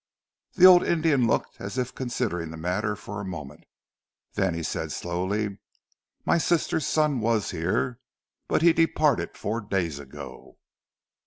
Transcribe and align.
The 0.53 0.65
old 0.65 0.81
Indian 0.83 1.27
looked 1.27 1.61
as 1.61 1.77
if 1.77 1.93
considering 1.93 2.49
the 2.49 2.57
matter 2.57 2.95
for 2.95 3.21
a 3.21 3.23
moment, 3.23 3.65
then 4.33 4.55
he 4.55 4.63
said 4.63 4.91
slowly. 4.91 5.59
"My 6.25 6.39
sister's 6.39 6.87
son 6.87 7.19
was 7.19 7.51
here, 7.51 7.99
but 8.47 8.63
he 8.63 8.73
departed 8.73 9.37
four 9.37 9.61
days 9.61 9.99
ago." 9.99 10.57